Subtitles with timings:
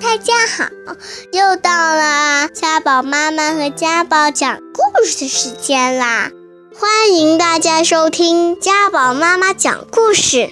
[0.00, 0.68] 大家好，
[1.32, 6.30] 又到了家宝妈妈和家宝讲故事的时间啦！
[6.78, 10.50] 欢迎大家收听家宝妈妈讲故事。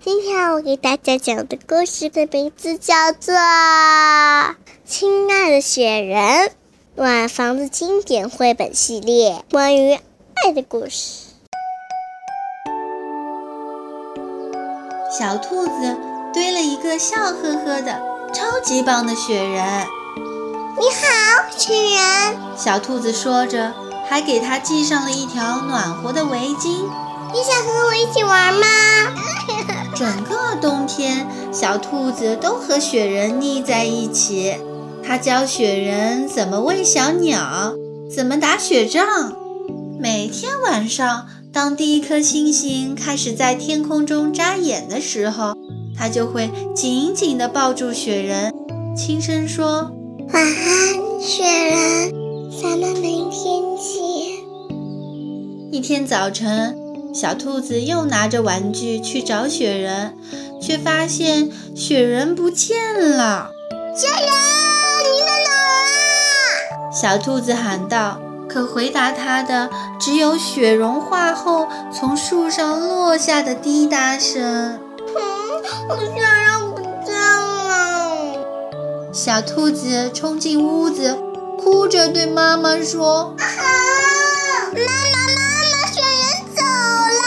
[0.00, 3.34] 今天我给大家讲的故事的名字叫做
[4.84, 6.48] 《亲爱的雪人》，
[6.96, 11.28] 暖房子经典绘本系列，关于爱的故事。
[15.10, 15.96] 小兔子
[16.32, 18.00] 堆了一个笑呵呵的、
[18.34, 19.86] 超级棒的雪人。
[20.78, 22.36] 你好，雪人。
[22.56, 23.72] 小兔子说着，
[24.08, 26.68] 还给它系上了一条暖和的围巾。
[27.32, 28.66] 你想和我一起玩吗？
[29.96, 34.56] 整个冬天，小兔子都和雪人腻在一起。
[35.02, 37.72] 它教雪人怎么喂小鸟，
[38.14, 39.32] 怎么打雪仗。
[39.98, 41.26] 每天晚上。
[41.50, 45.54] 当第一颗星星开始在天空中眨眼的时候，
[45.98, 48.54] 它就会紧紧地抱住雪人，
[48.96, 49.90] 轻声说
[50.32, 52.12] ：“晚安，雪人，
[52.62, 53.98] 咱们明天见。”
[55.72, 56.78] 一天早晨，
[57.12, 60.14] 小兔子又拿着玩具去找雪人，
[60.62, 62.76] 却发现雪人不见
[63.16, 63.50] 了。
[63.96, 64.28] 雪人，
[65.02, 66.92] 你在哪儿啊？
[66.92, 68.20] 小兔子喊道。
[68.48, 69.68] 可回答他的
[70.00, 74.80] 只有雪融化后从树上落下的滴答声。
[75.70, 77.72] 嗯，我的雪人不见了。
[79.12, 81.18] 小兔子冲进屋子，
[81.62, 83.62] 哭着对妈妈说：“妈妈，
[84.72, 84.80] 妈
[85.26, 86.22] 妈，雪人
[86.54, 86.62] 走
[87.22, 87.26] 了。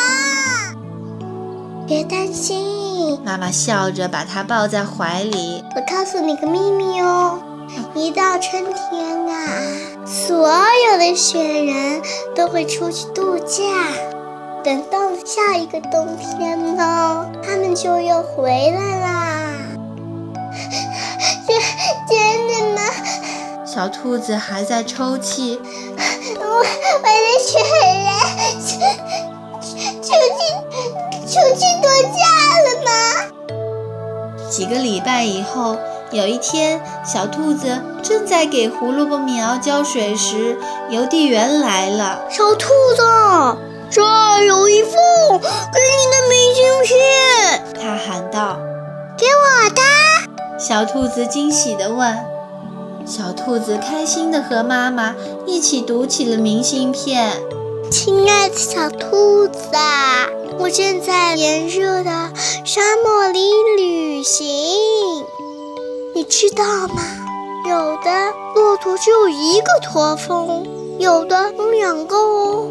[1.88, 5.64] 别担心。”妈妈笑着把它抱在怀里。
[5.76, 7.40] 我告诉你个秘密哦，
[7.94, 9.62] 一到春天啊。
[10.06, 12.02] 所有的雪人
[12.36, 13.64] 都会出去度假，
[14.64, 19.52] 等到下一个冬天呢，他们就又回来啦。
[21.48, 21.60] 真
[22.08, 22.82] 真的吗？
[23.66, 25.60] 小兔子还在抽泣。
[26.38, 28.08] 我我的雪人
[30.02, 30.42] 出去
[31.26, 32.22] 出去度假
[32.62, 32.90] 了吗？
[34.50, 35.76] 几个礼拜以后。
[36.12, 40.58] 有一天，小兔子正在给胡萝卜苗浇水时，
[40.90, 42.20] 邮递员来了。
[42.30, 43.02] 小兔子，
[43.92, 48.58] 这儿有一封给你的明信片，他喊道
[49.20, 49.82] ：“给我的。”
[50.58, 52.18] 小兔子惊喜地问。
[53.06, 55.14] 小兔子开心地和妈妈
[55.46, 57.34] 一起读起了明信片。
[57.92, 60.26] 亲爱的小兔子，啊
[60.58, 62.32] 我正在炎热的
[62.64, 64.48] 沙漠里旅行。
[66.16, 67.04] 你知道吗？
[67.68, 70.66] 有的骆驼只有一个驼峰，
[70.98, 72.68] 有的有两个哦。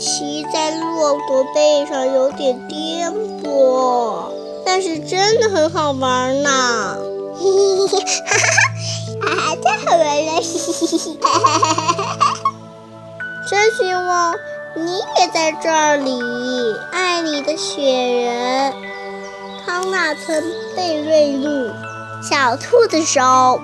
[0.00, 3.12] 骑在骆驼背上有点颠
[3.44, 4.32] 簸，
[4.64, 6.96] 但是真的很好玩呢。
[7.38, 8.46] 嘿嘿嘿，哈哈
[9.20, 9.56] 哈！
[9.62, 12.34] 太好玩了，嘿嘿嘿，哈哈哈哈哈！
[13.46, 14.34] 真希望
[14.74, 16.18] 你也在这里，
[16.92, 17.82] 爱你的雪
[18.24, 18.72] 人，
[19.66, 20.42] 康纳村
[20.74, 21.70] 贝瑞路。
[22.22, 23.60] 小兔子说：“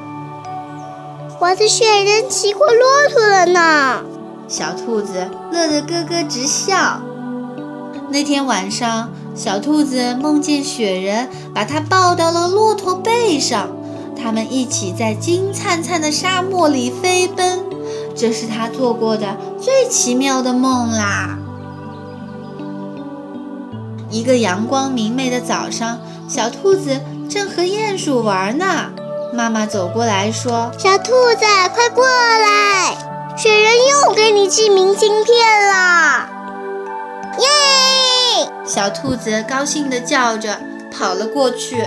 [1.40, 4.02] 我的雪人骑过骆驼了呢。”
[4.48, 7.00] 小兔子乐得咯咯直笑。
[8.10, 13.68] 那天晚上，小兔子梦见雪人把它抱到了骆驼背上，
[14.20, 17.60] 他们一起在金灿灿的沙漠里飞奔。
[18.14, 21.38] 这是他做过的最奇妙的梦啦！
[24.10, 27.00] 一个阳光明媚的早上，小兔子。
[27.28, 28.92] 正和鼹鼠玩呢，
[29.34, 32.96] 妈妈走过来说：“小兔子，快过来，
[33.36, 36.28] 雪人又给你寄明信片了。”
[37.38, 38.48] 耶！
[38.64, 40.58] 小兔子高兴地叫着
[40.90, 41.84] 跑了过去。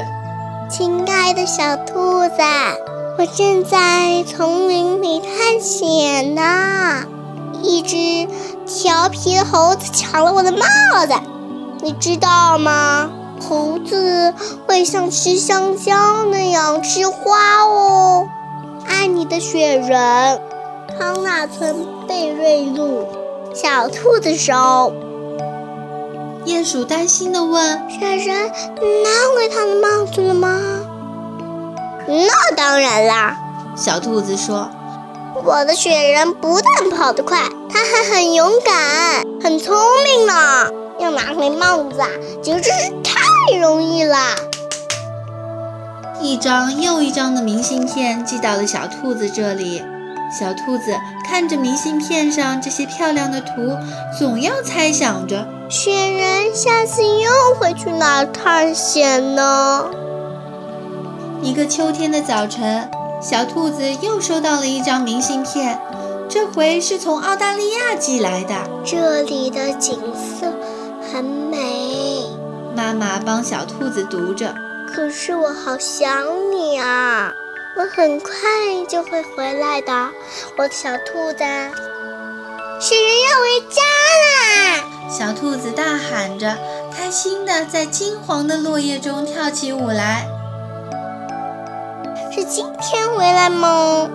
[0.69, 2.35] 亲爱的小兔子，
[3.17, 7.03] 我正在丛林里探险呢。
[7.63, 8.31] 一只
[8.65, 10.59] 调皮的猴子抢了我的帽
[11.07, 11.13] 子，
[11.81, 13.09] 你知道吗？
[13.41, 14.33] 猴子
[14.67, 18.27] 会像吃香蕉那样吃花哦。
[18.87, 20.41] 爱你的雪人，
[20.99, 23.07] 康纳村贝瑞路。
[23.55, 24.93] 小兔子说。
[26.45, 30.59] 鼹鼠担心地问：“雪人拿回他的帽子了吗
[32.05, 33.37] ？”“那当然啦。”
[33.77, 34.69] 小兔子说。
[35.45, 40.33] “我的雪人不但跑得快，他还很勇敢，很聪明呢。
[40.99, 42.09] 要拿回帽子啊，
[42.41, 44.17] 简直是太……”太容易了！
[46.19, 49.81] 一张又一张的明信片寄到了小兔子这里。
[50.31, 50.95] 小兔子
[51.27, 53.75] 看着明信片上这些漂亮的图，
[54.17, 57.29] 总要猜想着：雪人下次又
[57.59, 59.89] 会去哪儿探险呢？
[61.41, 62.89] 一个秋天的早晨，
[63.21, 65.79] 小兔子又收到了一张明信片，
[66.29, 68.55] 这回是从澳大利亚寄来的。
[68.85, 70.53] 这里的景色
[71.11, 72.25] 很美，
[72.75, 74.53] 妈妈帮小兔子读着。
[74.87, 77.31] 可是我好想你啊！
[77.75, 78.33] 我很快
[78.87, 80.09] 就会回来的，
[80.57, 81.43] 我的小兔子。
[82.79, 83.81] 雪人要回家
[84.25, 85.09] 啦！
[85.09, 86.57] 小兔子大喊着，
[86.95, 90.27] 开心的在金黄的落叶中跳起舞来。
[92.31, 94.09] 是今天回来吗？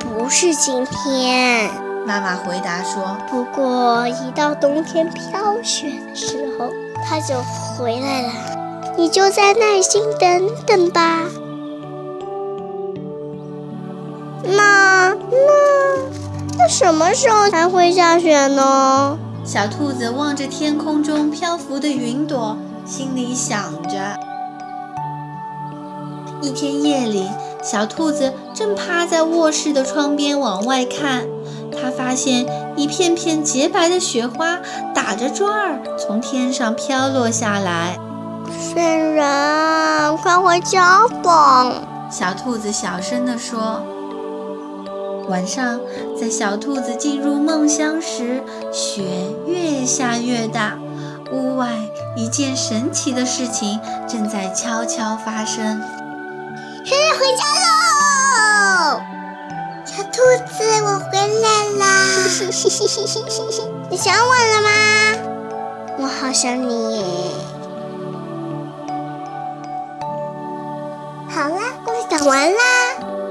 [0.00, 1.70] 不是今天，
[2.06, 3.16] 妈妈回答说。
[3.30, 6.70] 不过一到冬天飘雪的时候，
[7.04, 7.34] 它就
[7.76, 8.32] 回来了。
[8.96, 11.22] 你就再耐心等等吧。
[16.76, 19.16] 什么时候才会下雪呢？
[19.44, 24.18] 小兔子望着天空中漂浮的云朵，心里想着。
[26.42, 27.28] 一天夜里，
[27.62, 31.22] 小兔子正趴在卧室的窗边往外看，
[31.70, 32.44] 它发现
[32.74, 34.58] 一片片洁白的雪花
[34.92, 37.96] 打着转儿从天上飘落下来。
[38.58, 41.72] 雪人，快回家吧！
[42.10, 43.80] 小兔子小声地说。
[45.28, 45.80] 晚上，
[46.20, 48.42] 在小兔子进入梦乡时，
[48.72, 49.02] 雪
[49.46, 50.78] 越下越大，
[51.32, 51.70] 屋外
[52.16, 55.80] 一件神奇的事情正在悄悄发生。
[56.84, 59.00] 生日回家喽！
[59.86, 61.48] 小兔子，我回来
[61.78, 61.84] 啦！
[63.90, 64.68] 你想我了吗？
[65.98, 67.32] 我好想你。
[71.30, 72.58] 好啦，故事讲完啦。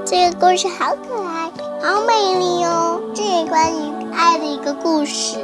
[0.04, 1.50] 这个故事好可爱，
[1.86, 2.98] 好美丽哦！
[3.14, 5.36] 这也关于爱的一个故事。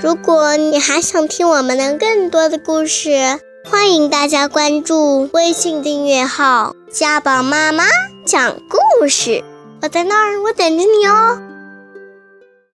[0.00, 3.10] 如果你还想听我们的更多的故事，
[3.64, 7.84] 欢迎大家关注微信订阅号“家宝妈妈
[8.24, 9.44] 讲故事”。
[9.82, 11.51] 我在那儿，我等着你哦。